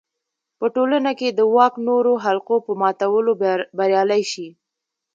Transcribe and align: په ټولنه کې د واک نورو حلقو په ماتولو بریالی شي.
په 0.59 0.65
ټولنه 0.75 1.11
کې 1.19 1.29
د 1.31 1.39
واک 1.55 1.73
نورو 1.87 2.13
حلقو 2.25 2.55
په 2.65 2.71
ماتولو 2.81 3.31
بریالی 3.77 4.23
شي. 4.31 4.47